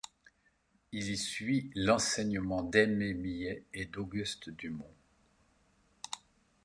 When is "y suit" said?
1.11-1.69